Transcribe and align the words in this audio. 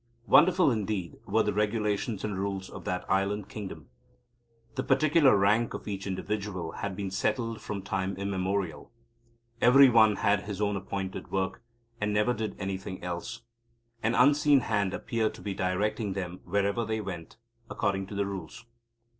Wonderful 0.25 0.71
indeed 0.71 1.17
were 1.27 1.43
the 1.43 1.53
regulations 1.53 2.23
and 2.23 2.35
rules 2.35 2.71
of 2.71 2.85
that 2.85 3.05
island 3.07 3.49
kingdom. 3.49 3.89
The 4.73 4.81
particular 4.81 5.37
rank 5.37 5.75
of 5.75 5.87
each 5.87 6.07
individual 6.07 6.71
had 6.71 6.95
been 6.95 7.11
settled 7.11 7.61
from 7.61 7.83
time 7.83 8.17
immemorial. 8.17 8.91
Every 9.61 9.91
one 9.91 10.15
had 10.15 10.45
his 10.45 10.59
own 10.59 10.75
appointed 10.75 11.29
work, 11.29 11.61
and 11.99 12.11
never 12.11 12.33
did 12.33 12.55
anything 12.59 13.03
else. 13.03 13.43
An 14.01 14.15
unseen 14.15 14.61
hand 14.61 14.95
appeared 14.95 15.35
to 15.35 15.41
be 15.43 15.53
directing 15.53 16.13
them 16.13 16.39
wherever 16.45 16.83
they 16.83 16.99
went, 16.99 17.37
according 17.69 18.07
to 18.07 18.15
the 18.15 18.25
Rules. 18.25 18.65